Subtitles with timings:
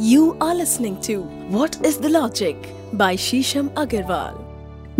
[0.00, 2.56] You are listening to What is the Logic
[2.92, 4.34] by Shisham Agarwal.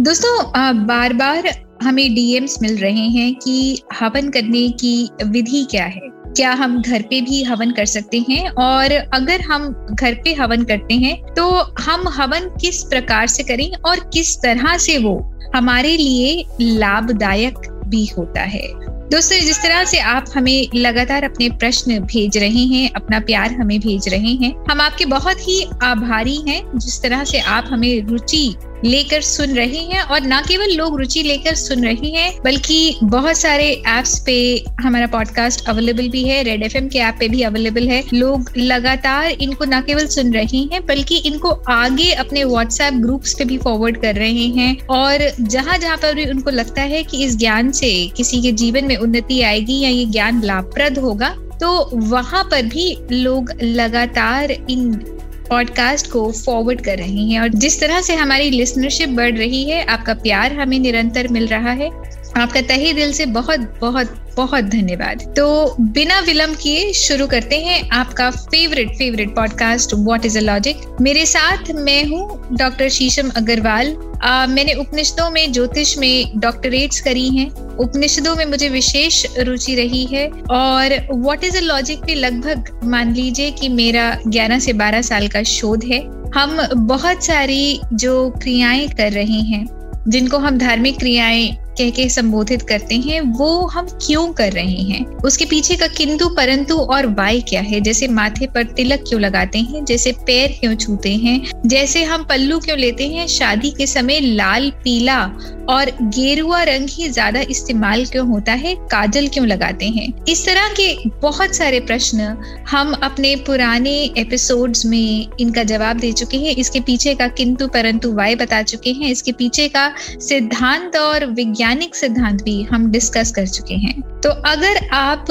[0.00, 1.48] दोस्तों बार बार
[1.82, 6.00] हमें DMs मिल रहे हैं कि हवन करने की विधि क्या है?
[6.36, 8.48] क्या हम घर पे भी हवन कर सकते हैं?
[8.48, 11.48] और अगर हम घर पे हवन करते हैं तो
[11.82, 15.18] हम हवन किस प्रकार से करें और किस तरह से वो
[15.56, 18.93] हमारे लिए लाभदायक भी होता है?
[19.14, 23.78] दोस्तों, जिस तरह से आप हमें लगातार अपने प्रश्न भेज रहे हैं, अपना प्यार हमें
[23.80, 28.54] भेज रहे हैं, हम आपके बहुत ही आभारी हैं जिस तरह से आप हमें रुचि
[28.84, 33.36] लेकर सुन रहे हैं और ना केवल लोग रुचि लेकर सुन रहे हैं, बल्कि बहुत
[33.36, 37.88] सारे एप्स पे हमारा पॉडकास्ट अवेलेबल भी है रेड एफ़ के ऐप पे भी अवेलेबल
[37.88, 43.34] है। लोग लगातार इनको ना केवल सुन रहे हैं, बल्कि इनको आगे अपने व्हाट्सएप ग्रुप्स
[43.38, 47.24] पे भी फॉरवर्ड कर रहे हैं। और जहाँ जहाँ पर भी उनको लगता है कि
[47.24, 51.90] इस ज्ञान से किसी के जीवन में उन्नति आएगी या ये ज्ञान लाभप्रद होगा तो
[51.94, 55.04] वहाँ पर भी लोग लगातार इन
[55.48, 59.84] पॉडकास्ट को फॉरवर्ड कर रहे हैं और जिस तरह से हमारी लिसनरशिप बढ़ रही है,
[59.84, 61.90] आपका प्यार हमें निरंतर मिल रहा है।
[62.36, 67.88] आपका तहे दिल से बहुत बहुत बहुत धन्यवाद। तो बिना विलंब किए शुरू करते हैं
[67.90, 73.96] आपका favourite favourite podcast what is a logic मेरे साथ मैं हूँ डॉक्टर शीशम अग्रवाल
[74.26, 80.28] मैंने उपनिषदों में, ज्योतिष में डॉक्टरेट्स करी हैं। उपनिषदों में मुझे विशेष रुचि रही है।
[80.50, 85.28] और व्हाट इज़ अ लॉजिक पे लगभग मान लीजिए कि मेरा 11 से 12 साल
[85.28, 89.66] का शोध है। हम बहुत सारी जो क्रियाएँ कर रहे हैं,
[90.08, 95.04] जिनको हम धार्मिक क्रियाएँ कह के संबोधित करते हैं, वो हम क्यों कर रहे हैं?
[95.04, 97.80] उसके पीछे का किंतु, परंतु और वाय क्या है?
[97.80, 99.84] जैसे माथे पर तिलक क्यों लगाते हैं?
[99.84, 101.40] जैसे पैर क्यों छूते हैं?
[101.66, 103.26] जैसे हम पल्लू क्यों लेते हैं?
[103.26, 105.20] शादी के समय लाल, पीला
[105.68, 108.74] और गेरुआ रंग ही ज़्यादा इस्तेमाल क्यों होता है?
[108.74, 110.24] काजल क्यों लगाते हैं?
[110.24, 112.36] इस तरह के बहुत सारे प्रश्न
[112.70, 118.12] हम अपने पुराने एपिसोड्स में इनका जवाब दे चुके हैं। इसके पीछे का किंतु, परंतु
[118.12, 123.30] वाय बता चुके हैं। इसके पीछे का सिद्धांत और विज्ञान वैज्ञानिक सिद्धांत भी हम डिस्कस
[123.32, 125.26] कर चुके हैं। तो अगर आप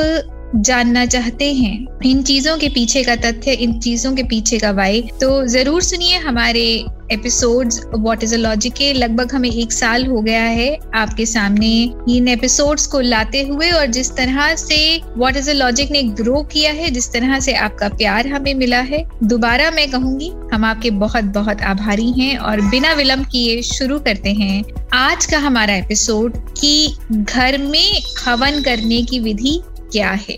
[0.55, 5.01] जानना चाहते हैं। इन चीज़ों के पीछे का तथ्य, इन चीज़ों के पीछे का वाई
[5.21, 6.63] तो ज़रूर सुनिए हमारे
[7.11, 11.71] episodes what is a logic के। लगभग हमें एक साल हो गया है आपके सामने
[12.09, 14.77] इन एपिसोड्स को लाते हुए और जिस तरह से
[15.17, 18.79] व्हाट इज़ अ लॉजिक ने ग्रो किया है, जिस तरह से आपका प्यार हमें मिला
[18.81, 23.99] है, दोबारा मैं कहूँगी हम आपके बहुत बहुत आभारी हैं और बिना विलंब किए शुरू
[23.99, 24.63] करते हैं
[24.93, 29.59] आज का हमारा एपिसोड कि घर में हवन करने की विधि
[29.93, 30.37] क्या है?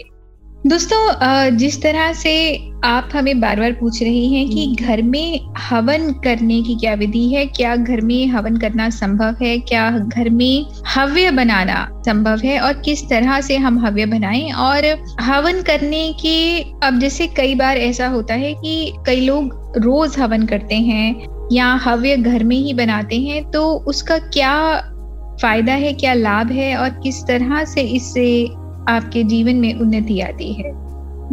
[0.67, 2.31] दोस्तों जिस तरह से
[2.83, 7.23] आप हमें बार बार पूछ रही हैं कि घर में हवन करने की क्या विधि
[7.33, 7.45] है?
[7.47, 9.57] क्या घर में हवन करना संभव है?
[9.59, 12.59] क्या घर में हव्य बनाना संभव है?
[12.59, 14.51] और किस तरह से हम हव्य बनाएँ?
[14.51, 14.85] और
[15.21, 20.45] हवन करने के अब जैसे कई बार ऐसा होता है कि कई लोग रोज हवन
[20.45, 24.55] करते हैं या हव्य घर में ही बनाते हैं तो उसका क्या
[25.41, 26.75] फ़ायदा है क्या लाभ है?
[26.77, 28.47] और किस तरह से इससे
[28.89, 30.71] आपके जीवन में उन्नति आती है।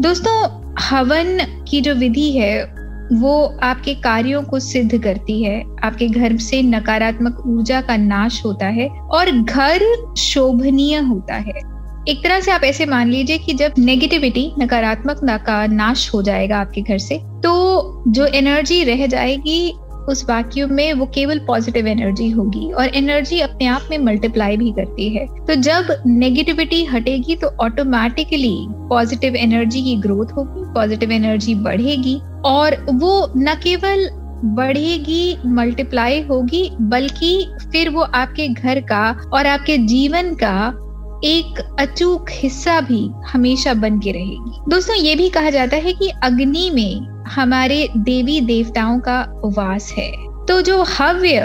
[0.00, 2.64] दोस्तों, हवन की जो विधि है,
[3.12, 8.66] वो आपके कार्यों को सिद्ध करती है। आपके घर से नकारात्मक ऊर्जा का नाश होता
[8.66, 9.82] है और घर
[10.18, 11.72] शोभनीय होता है।
[12.08, 16.58] एक तरह से आप ऐसे मान लीजिए कि जब नेगेटिविटी नकारात्मक का नाश हो जाएगा
[16.58, 19.74] आपके घर से तो जो एनर्जी रह जाएगी
[20.08, 24.72] उस वैक्यूम में वो केवल पॉजिटिव एनर्जी होगी और एनर्जी अपने आप में मल्टीप्लाई भी
[24.72, 28.56] करती है। तो जब नेगेटिविटी हटेगी तो ऑटोमेटिकली
[28.88, 34.08] पॉजिटिव एनर्जी की ग्रोथ होगी पॉजिटिव एनर्जी बढ़ेगी और वो न केवल
[34.44, 40.72] बढ़ेगी मल्टीप्लाई होगी, बल्कि फिर वो आपके घर का और आपके जीवन का
[41.24, 46.12] एक अचूक हिस्सा भी हमेशा बन के रहेगी। दोस्तों, ये भी कहा जाता है कि
[46.22, 50.12] अग्नि में हमारे देवी देवताओं का वास है।
[50.48, 51.38] तो जो हव्य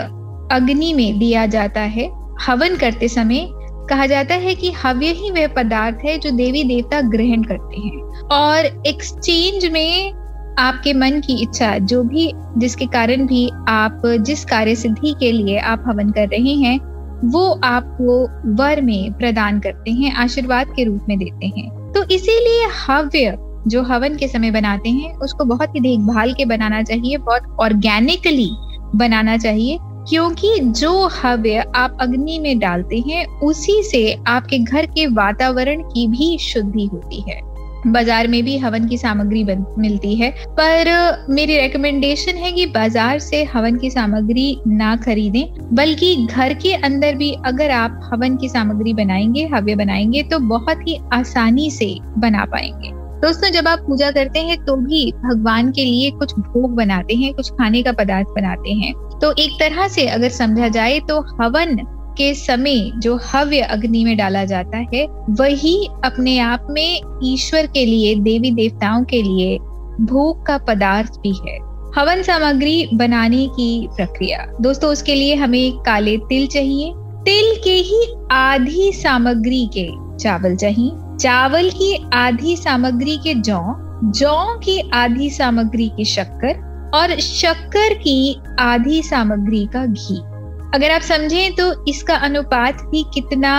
[0.52, 2.10] अग्नि में दिया जाता है,
[2.42, 3.48] हवन करते समय
[3.90, 8.28] कहा जाता है कि हव्य ही वह पदार्थ है जो देवी देवता ग्रहण करते हैं।
[8.28, 10.14] और एक्सचेंज में
[10.60, 15.58] आपके मन की इच्छा, जो भी जिसके कारण भी आप, जिस कार्य सिद्धि के लिए
[15.58, 18.24] आप हवन कर रहे हैं वो आपको
[18.54, 23.38] वर में प्रदान करते हैं, आशीर्वाद के रूप में देते हैं। तो इसीलिए हव्य,
[23.68, 28.50] जो हवन के समय बनाते हैं, उसको बहुत ही देखभाल के बनाना चाहिए, बहुत ऑर्गेनिकली
[28.96, 35.08] बनाना चाहिए, क्योंकि जो हव्य आप अग्नि में डालते हैं, उसी से आपके घर के
[35.08, 37.47] वातावरण की भी शुद्धि होती है।
[37.88, 43.44] बाज़ार में भी हवन की सामग्री मिलती है। पर, मेरी रिकमेंडेशन है कि बाज़ार से
[43.46, 45.44] हवन की सामग्री ना खरीदें,
[45.76, 50.88] बल्कि घर के अंदर भी अगर आप हवन की सामग्री बनाएँगे, हव्य बनाएँगे तो बहुत
[50.88, 55.84] ही आसानी से बना पाएँगे। दोस्तों, जब आप पूजा करते हैं तो भी भगवान के
[55.84, 60.06] लिए कुछ भोग बनाते हैं, कुछ खाने का पदार्थ बनाते हैं। तो एक तरह से
[60.08, 61.76] अगर समझा जाए तो हवन
[62.18, 67.86] के समय जो हव्य अग्नि में डाला जाता है, वही अपने आप में ईश्वर के
[67.86, 69.58] लिए, देवी देवताओं के लिए
[70.02, 71.58] भोग का पदार्थ भी है।
[71.98, 78.14] हवन सामग्री बनाने की प्रक्रिया। दोस्तों, उसके लिए हमें काले तिल चाहिए। तिल के ही
[78.32, 83.62] आधी सामग्री के चावल चाहिए। चावल की आधी सामग्री के जौ
[84.04, 90.37] जौ की आधी सामग्री की शक्कर और शक्कर की आधी सामग्री का घी।
[90.76, 93.54] अगर आप समझें तो इसका अनुपात भी कितना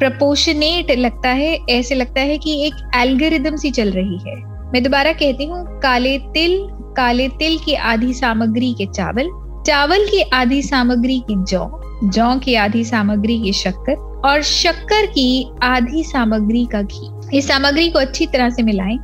[0.00, 4.34] प्रपोशनेट लगता है, ऐसे लगता है कि एक एल्गोरिदम सी चल रही है।
[4.72, 6.58] मैं दोबारा कहती हूँ, काले तिल
[6.96, 9.28] काले तिल की आधी सामग्री के चावल
[9.66, 11.68] चावल की आधी सामग्री की जौ
[12.04, 17.88] जौ की आधी सामग्री की शक्कर और शक्कर की आधी सामग्री का घी। इस सामग्री
[17.90, 18.98] को अच्छी तरह से मिलाएँ।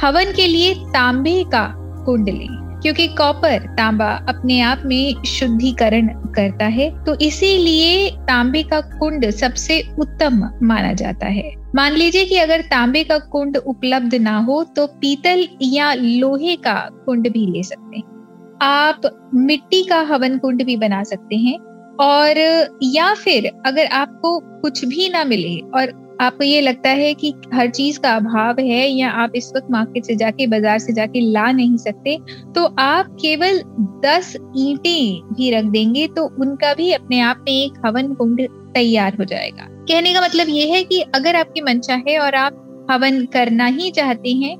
[0.00, 1.66] हवन के लिए तांबे का
[2.06, 8.80] कुंड लें। क्योंकि कॉपर तांबा अपने आप में शुद्धिकरण करता है तो इसीलिए तांबे का
[8.80, 14.36] कुंड सबसे उत्तम माना जाता है। मान लीजिए कि अगर तांबे का कुंड उपलब्ध ना
[14.40, 16.74] हो तो पीतल या लोहे का
[17.06, 21.58] कुंड भी ले सकते हैं। आप मिट्टी का हवन कुंड भी बना सकते हैं,
[22.00, 22.38] और
[22.84, 27.68] या फिर अगर आपको कुछ भी ना मिले और आपको ये लगता है कि हर
[27.70, 31.50] चीज़ का अभाव है या आप इस वक्त मार्केट से जाके, बाज़ार से जाके ला
[31.52, 32.16] नहीं सकते
[32.54, 33.60] तो आप केवल
[34.04, 39.16] दस ईंटें भी रख देंगे तो उनका भी अपने आप में एक हवन कुंड तैयार
[39.18, 43.24] हो जाएगा। कहने का मतलब ये है कि अगर आपकी मंशा है और आप हवन
[43.32, 44.56] करना ही चाहते हैं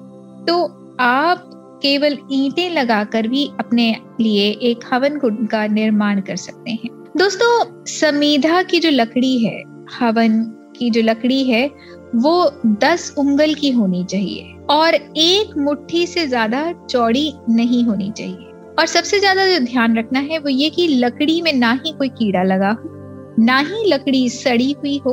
[0.47, 0.63] तो
[1.03, 1.51] आप
[1.83, 7.85] केवल ईंटें लगाकर भी अपने लिए एक हवन कुंड का निर्माण कर सकते हैं। दोस्तों,
[7.87, 9.63] समीधा की जो लकड़ी है,
[9.93, 10.39] हवन
[10.77, 11.67] की जो लकड़ी है,
[12.17, 12.51] वो
[12.81, 18.87] दस उंगल की होनी चाहिए और एक मुट्ठी से ज़्यादा चौड़ी नहीं होनी चाहिए। और
[18.87, 22.43] सबसे ज़्यादा जो ध्यान रखना है वो ये कि लकड़ी में ना ही कोई कीड़ा
[22.43, 22.89] लगा हो,
[23.39, 25.13] ना ही लकड़ी सड़ी हुई हो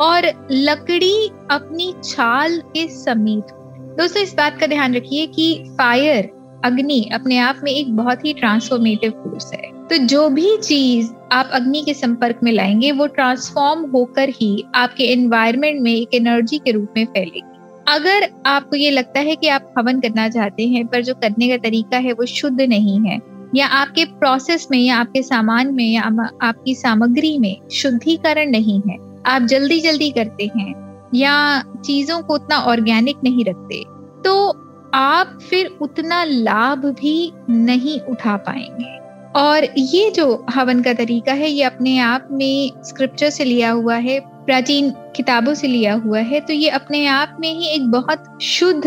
[0.00, 3.52] और लकड़ी अपनी छाल के समीत
[3.98, 6.30] दोस्तों, इस बात का ध्यान रखिए कि फायर,
[6.64, 11.50] अग्नि अपने आप में एक बहुत ही ट्रांसफॉर्मेटिव फोर्स है। तो जो भी चीज़ आप
[11.52, 16.70] अग्नि के संपर्क में लाएँगे, वो ट्रांसफॉर्म होकर ही आपके एनवायरमेंट में एक एनर्जी के
[16.70, 17.42] रूप में फैलेगी।
[17.88, 21.56] अगर आपको ये लगता है कि आप हवन करना चाहते हैं, पर जो करने का
[21.58, 23.18] तरीका है वो शुद्ध नहीं है,
[23.54, 26.02] या आपके प्रोसेस में, या आपके सामान में, या
[26.42, 28.96] आपकी सामग्री में शुद्धिकरण नहीं है,
[29.26, 30.74] आप जल्दी जल्दी करते हैं,
[31.14, 33.82] या चीज़ों को उतना ऑर्गेनिक नहीं रखते
[34.24, 34.48] तो
[34.94, 39.05] आप फिर उतना लाभ भी नहीं उठा पाएँगे।
[39.36, 43.96] और ये जो हवन का तरीका है, ये अपने आप में स्क्रिप्चर से लिया हुआ
[43.96, 48.42] है, प्राचीन किताबों से लिया हुआ है तो ये अपने आप में ही एक बहुत
[48.42, 48.84] शुद्ध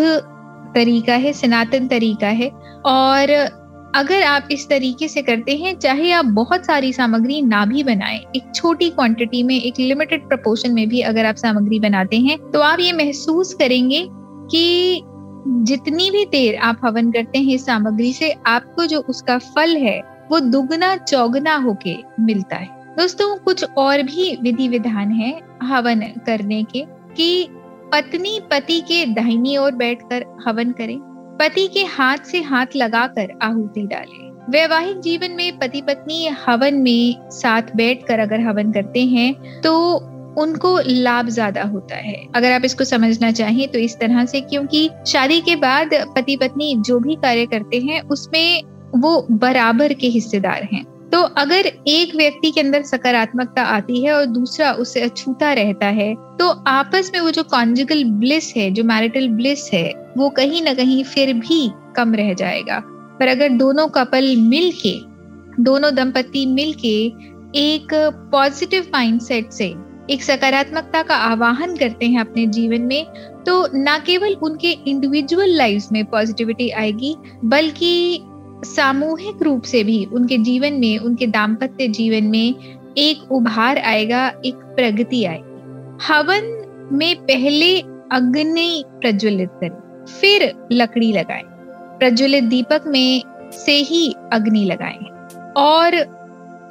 [0.76, 2.50] तरीका है, सनातन तरीका है।
[2.86, 3.32] और
[3.96, 8.20] अगर आप इस तरीके से करते हैं, चाहे आप बहुत सारी सामग्री ना भी बनाएँ,
[8.36, 12.62] एक छोटी क्वांटिटी में, एक लिमिटेड प्रपोर्शन में भी अगर आप सामग्री बनाते हैं तो
[12.62, 14.06] आप ये महसूस करेंगे
[14.52, 15.02] कि
[15.66, 20.00] जितनी भी देर आप हवन करते हैं इस सामग्री से, आपको जो उसका फल है
[20.32, 22.68] वो दुगना चौगना होके मिलता है।
[22.98, 25.32] दोस्तों, कुछ और भी विधि विधान है
[25.64, 26.86] हवन करने के,
[27.16, 27.48] कि
[27.92, 30.98] पत्नी पति के दाहिनी ओर बैठकर हवन करें।
[31.40, 37.30] पति के हाथ से हाथ लगाकर आहुति डालें। वैवाहिक जीवन में पति पत्नी हवन में
[37.32, 39.74] साथ बैठकर अगर हवन करते हैं तो
[40.38, 44.90] उनको लाभ ज़्यादा होता है। अगर आप इसको समझना चाहें तो इस तरह से, क्योंकि
[45.08, 48.62] शादी के बाद पति पत्नी जो भी कार्य करते हैं, उसमें
[48.96, 54.26] वो बराबर के हिस्सेदार हैं। तो अगर एक व्यक्ति के अंदर सकारात्मकता आती है और
[54.26, 59.28] दूसरा उससे अछूता रहता है तो आपस में वो जो कॉन्जिकल ब्लिस है, जो मैरिटल
[59.30, 62.80] ब्लिस है, वो कहीं ना कहीं फिर भी कम रह जाएगा।
[63.20, 64.96] पर अगर दोनों कपल मिल के
[65.64, 66.96] दोनों दंपति मिल के
[67.60, 67.94] एक
[68.32, 69.74] पॉजिटिव माइंडसेट से,
[70.10, 73.06] एक सकारात्मकता का आवाहन करते हैं अपने जीवन में
[73.46, 77.16] तो ना केवल उनके इंडिविजुअल लाइफ में पॉजिटिविटी आएगी,
[77.46, 78.22] बल्कि
[78.66, 82.56] सामूहिक रूप से भी उनके जीवन में, उनके दाम्पत्य जीवन में
[82.98, 85.50] एक उभार आएगा, एक प्रगति आएगी।
[86.08, 86.56] हवन
[86.92, 87.80] में पहले
[88.12, 91.44] अग्नि प्रज्वलित करें, फिर लकड़ी लगाएँ।
[92.00, 96.20] प्रज्वलित दीपक में से ही अग्नि लगाएँ और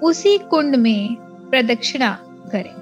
[0.02, 1.14] उसी कुंड में
[1.50, 2.18] प्रदक्षिणा
[2.52, 2.72] करें।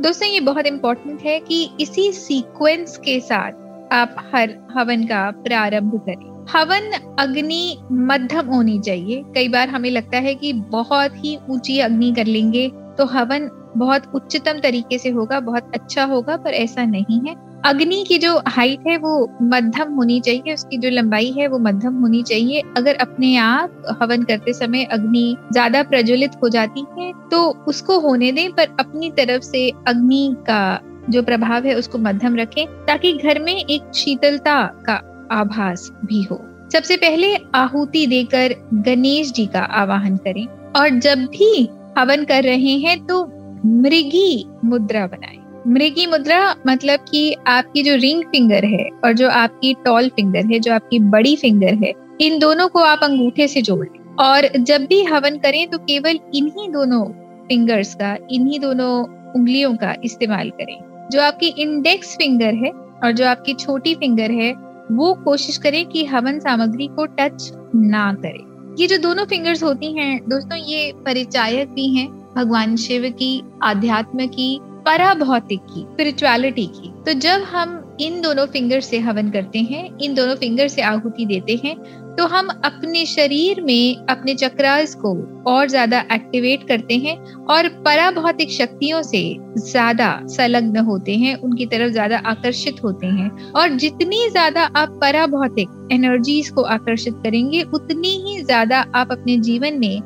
[0.00, 3.52] दोस्तों, ये बहुत इंपॉर्टेंट है कि इसी सीक्वेंस के साथ
[3.92, 10.18] आप हर हवन का प्रारंभ करें। हवन, अग्नि मध्यम होनी चाहिए। कई बार हमें लगता
[10.18, 15.40] है कि बहुत ही ऊँची अग्नि कर लेंगे तो हवन बहुत उच्चतम तरीके से होगा,
[15.40, 17.34] बहुत अच्छा होगा, पर ऐसा नहीं है।
[17.64, 21.94] अग्नि की जो हाइट है, वो मध्यम होनी चाहिए, उसकी जो लंबाई है, वो मध्यम
[21.94, 27.42] होनी चाहिए। अगर अपने आप हवन करते समय अग्नि ज़्यादा प्रज्वलित हो जाती है तो
[27.68, 32.66] उसको होने दें, पर अपनी तरफ़ से अग्नि का जो प्रभाव है, उसको मध्यम रखें,
[32.86, 35.00] ताकि घर में एक शीतलता का
[35.32, 36.40] आभास भी हो।
[36.72, 42.76] सबसे पहले आहुति देकर गणेश जी का आवाहन करें और जब भी हवन कर रहे
[42.78, 43.24] हैं तो
[43.66, 49.74] मृगी मुद्रा बनाएँ। मृगी मुद्रा मतलब कि आपकी जो रिंग फिंगर है और जो आपकी
[49.74, 53.86] टॉल फिंगर है, जो आपकी बड़ी फिंगर है, इन दोनों को आप अंगूठे से जोड़
[53.86, 57.04] लें। और जब भी हवन करें तो केवल इन्हीं दोनों
[57.48, 62.70] फिंगर्स का, इन्हीं दोनों उंगलियों का इस्तेमाल करें। जो आपकी इंडेक्स फिंगर है
[63.04, 64.52] और जो आपकी छोटी फिंगर है
[64.92, 69.92] वो कोशिश करे कि हवन सामग्री को टच ना करे। ये जो दोनों फिंगर्स होती
[69.92, 76.92] हैं, दोस्तों, ये परिचायक भी हैं, भगवान शिव की, आध्यात्म की, पराभौतिक की स्पिरिचुअलिटी की।
[77.06, 81.26] तो जब हम इन दोनों फिंगर से हवन करते हैं, इन दोनों फिंगर से आहुति
[81.26, 81.76] देते हैं
[82.18, 85.12] तो हम अपने शरीर में, अपने चक्रास को
[85.50, 87.16] और ज़्यादा एक्टिवेट करते हैं
[87.46, 89.22] और पराभौतिक शक्तियों से
[89.60, 95.88] ज़्यादा संलग्न होते हैं, उनकी तरफ़ ज़्यादा आकर्षित होते हैं। और जितनी ज़्यादा आप पराभौतिक
[95.92, 100.00] एनर्जीज को आकर्षित करेंगे, उतनी ही ज़्यादा आप अपने जीवन में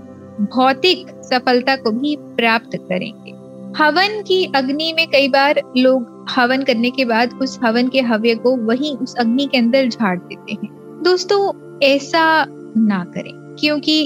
[0.47, 3.37] भौतिक सफलता को भी प्राप्त करेंगे।
[3.79, 8.35] हवन की अग्नि में कई बार लोग हवन करने के बाद उस हवन के हव्य
[8.35, 11.41] को वहीं उस अग्नि के अंदर झाड़ देते हैं। दोस्तों
[11.83, 12.45] ऐसा
[12.77, 14.03] ना करें, क्योंकि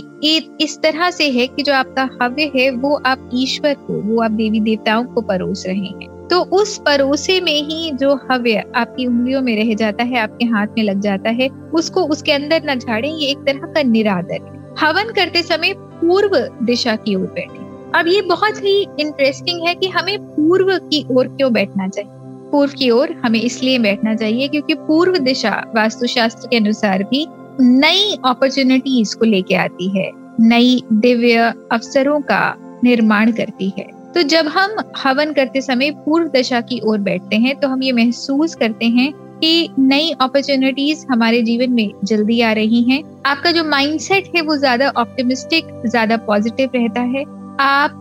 [0.61, 4.31] इस तरह से है कि जो आपका हव्य है, वो आप ईश्वर को, वो आप
[4.31, 9.41] देवी देवताओं को परोस रहे हैं। तो उस परोसे में ही जो हव्य आपकी उंगलियों
[9.43, 13.11] में रह जाता है, आपके हाथ में लग जाता है, उसको उसके अंदर न झाड़ें,
[13.11, 17.61] ये एक तरह का निरादर है। हवन करते समय पूर्व दिशा की ओर बैठे।
[17.95, 22.11] अब ये बहुत ही इंटरेस्टिंग है कि हमें पूर्व की ओर क्यों बैठना चाहिए?
[22.51, 27.27] पूर्व की ओर हमें इसलिए बैठना चाहिए क्योंकि पूर्व दिशा वास्तुशास्त्र के अनुसार भी
[27.61, 32.55] नई अपॉर्चुनिटीज़ को लेके आती है, नई दिव्य अवसरों का
[32.85, 37.55] निर्माण करती है। तो जब हम हवन करते समय पूर्व दशा की ओर बैठते हैं
[37.61, 42.83] तो हम ये महसूस करते हैं कि नई अपॉर्चुनिटीज़ हमारे जीवन में जल्दी आ रही
[42.83, 47.25] हैं। आपका जो माइंडसेट है, वो ज़्यादा ऑप्टिमिस्टिक ज़्यादा पॉजिटिव रहता है।
[47.61, 48.01] आप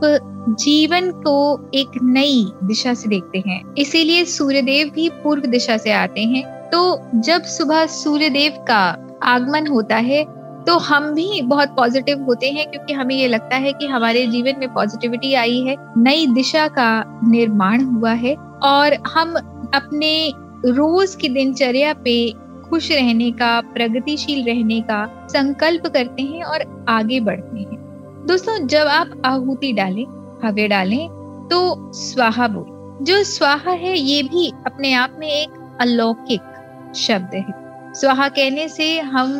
[0.60, 6.22] जीवन को एक नई दिशा से देखते हैं। इसीलिए सूर्यदेव भी पूर्व दिशा से आते
[6.24, 6.82] हैं। तो
[7.18, 8.84] जब सुबह सूर्यदेव का
[9.24, 10.24] आगमन होता है
[10.68, 14.60] तो हम भी बहुत पॉजिटिव होते हैं क्योंकि हमें ये लगता है कि हमारे जीवन
[14.60, 19.34] में पॉजिटिविटी आई है, नई दिशा का निर्माण हुआ है और हम
[19.74, 20.34] अपने
[20.66, 22.34] रोज की दिनचर्या पे
[22.70, 28.88] खुश रहने का, प्रगतिशील रहने का संकल्प करते हैं और आगे बढ़ते हैं। दोस्तों, जब
[28.88, 30.06] आप आहुति डालें
[30.46, 31.08] हवे डालें
[31.52, 37.61] तो स्वाहा बोल। जो स्वाहा है, ये भी अपने आप में एक अलौकिक शब्द है।
[37.94, 39.34] स्वाहा कहने से हम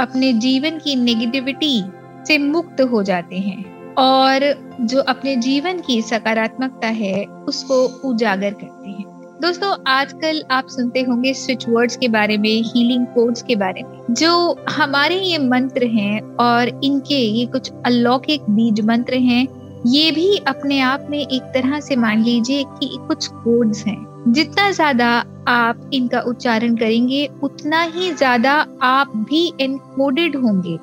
[0.00, 1.82] अपने जीवन की नेगेटिविटी
[2.28, 4.40] से मुक्त हो जाते हैं और
[4.80, 9.04] जो अपने जीवन की सकारात्मकता है, उसको उजागर करते हैं।
[9.42, 14.00] दोस्तों, आजकल आप सुनते होंगे स्विच वर्ड्स के बारे में हीलिंग कोड्स के बारे में,
[14.10, 19.46] जो हमारे ये मंत्र हैं और इनके ये कुछ अलौकिक बीज मंत्र हैं।
[19.86, 24.70] ये भी अपने आप में एक तरह से मान लीजिए कि कुछ कोड्स हैं। जितना
[24.70, 25.08] ज़्यादा
[25.48, 30.78] आप इनका उच्चारण करेंगे, उतना ही ज़्यादा आप भी एनकोडेड होंगे।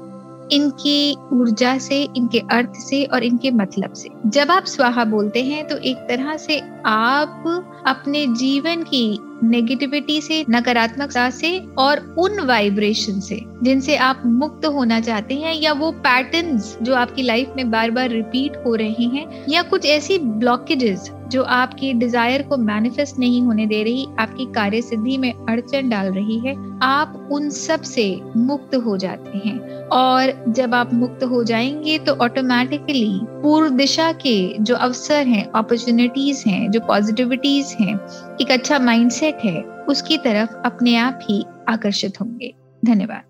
[0.51, 5.67] इनकी ऊर्जा से, इनके अर्थ से और इनके मतलब से। जब आप स्वाहा बोलते हैं
[5.67, 7.43] तो एक तरह से आप
[7.87, 14.99] अपने जीवन की नेगेटिविटी से, नकारात्मकता से और उन वाइब्रेशन से, जिनसे आप मुक्त होना
[14.99, 19.45] चाहते हैं या वो पैटर्न्स जो आपकी लाइफ में बार बार रिपीट हो रहे हैं
[19.49, 24.81] या कुछ ऐसी ब्लॉकेजेस जो आपकी डिज़ायर को मैनिफेस्ट नहीं होने दे रही, आपकी कार्य
[24.81, 30.73] सिद्धि में अड़चन डाल रही है, आप उन सबसे मुक्त हो जाते हैं। और जब
[30.75, 36.79] आप मुक्त हो जाएँगे तो ऑटोमेटिकली पूर्व दिशा के जो अवसर हैं अपॉर्चुनिटीज़ हैं, जो
[36.79, 37.95] पॉजिटिविटीज हैं,
[38.41, 42.53] एक अच्छा माइंडसेट है, उसकी तरफ़ अपने आप ही आकर्षित होंगे।
[42.85, 43.21] धन्यवाद।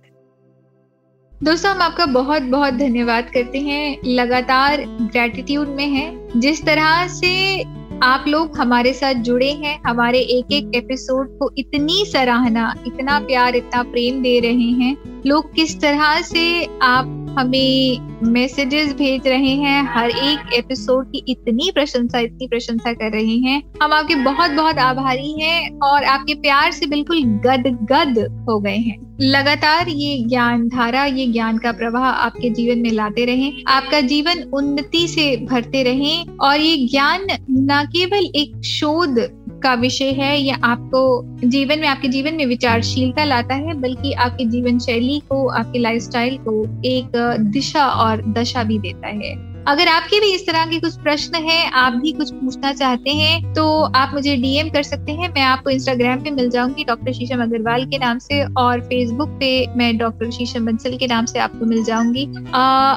[1.43, 7.63] दोस्तों, हम आपका बहुत बहुत धन्यवाद करते हैं। लगातार ग्रेटिट्यूड में है। जिस तरह से
[8.03, 13.55] आप लोग हमारे साथ जुड़े हैं, हमारे एक एक एपिसोड को इतनी सराहना, इतना प्यार,
[13.55, 19.95] इतना प्रेम दे रहे हैं। लोग किस तरह से आप हमें मैसेजेस भेज रहे हैं।
[19.95, 24.77] हर एक एपिसोड की इतनी प्रशंसा इतनी प्रशंसा कर रहे हैं। हम आपके बहुत बहुत
[24.77, 30.67] आभारी हैं और आपके प्यार से बिल्कुल गद गद हो गए हैं। लगातार ये ज्ञान
[30.67, 35.83] धारा, ये ज्ञान का प्रवाह आपके जीवन में लाते रहें। आपका जीवन उन्नति से भरते
[35.83, 41.87] रहें और ये ज्ञान न केवल एक शोध का विषय है या आपको जीवन में,
[41.87, 47.37] आपके जीवन में विचारशीलता लाता है, बल्कि आपके जीवन शैली को, आपके लाइफस्टाइल को एक
[47.39, 51.71] दिशा और दशा भी देता है। अगर आपके भी इस तरह के कुछ प्रश्न हैं,
[51.73, 53.63] आप भी कुछ पूछना चाहते हैं तो
[53.95, 57.85] आप मुझे डीएम कर सकते हैं। मैं आपको इंस्टाग्राम पे मिल जाऊँगी, डॉक्टर शीशम अग्रवाल
[57.85, 61.83] के नाम से, और फेसबुक पे मैं डॉक्टर शीशम बंसल के नाम से आपको मिल
[61.83, 62.25] जाऊँगी।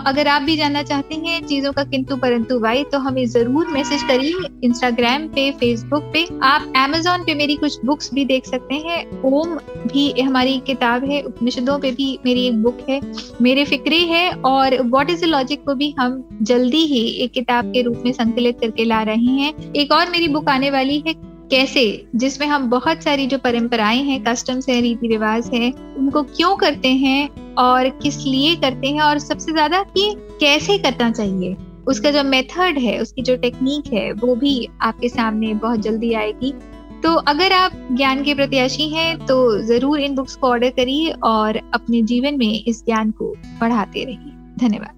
[0.09, 4.03] अगर आप भी जानना चाहते हैं चीज़ों का किंतु परंतु वाई तो हमें ज़रूर मैसेज
[4.03, 9.01] करिए इंस्टाग्राम पे फेसबुक पे। आप एमेजोन पे मेरी कुछ बुक्स भी देख सकते हैं।
[9.25, 9.57] ओम
[9.87, 13.01] भी हमारी किताब है, उपनिषदों पे भी मेरी एक बुक है।
[13.43, 16.23] मेरे फिक्रे है, और वॉट इज़ द लॉजिक को भी हम
[16.59, 20.29] जल्दी ही एक किताब के रूप में संकलित करके ला रहे हैं। एक और मेरी
[20.29, 21.15] बुक आने वाली है,
[21.51, 22.07] कैसे?
[22.17, 26.89] जिसमें हम बहुत सारी जो परंपराएँ हैं कस्टम्स है, रीति रिवाज है, उनको क्यों करते
[26.89, 31.57] हैं और किस लिए करते हैं और सबसे ज़्यादा कि कैसे करना चाहिए?
[31.87, 36.53] उसका जो मेथड है, उसकी जो टेक्निक है, वो भी आपके सामने बहुत जल्दी आएगी।
[37.03, 41.61] तो अगर आप ज्ञान के प्रत्याशी हैं तो ज़रूर इन बुक्स को ऑर्डर करिए और
[41.75, 44.98] अपने जीवन में इस ज्ञान को बढ़ाते रहिए। धन्यवाद।